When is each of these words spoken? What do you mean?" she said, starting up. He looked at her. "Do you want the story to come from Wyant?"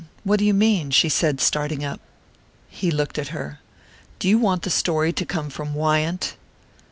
What 0.23 0.39
do 0.39 0.45
you 0.45 0.53
mean?" 0.55 0.89
she 0.89 1.09
said, 1.09 1.39
starting 1.39 1.83
up. 1.85 1.99
He 2.69 2.89
looked 2.89 3.19
at 3.19 3.27
her. 3.27 3.59
"Do 4.17 4.27
you 4.27 4.39
want 4.39 4.63
the 4.63 4.71
story 4.71 5.13
to 5.13 5.25
come 5.27 5.51
from 5.51 5.75
Wyant?" 5.75 6.35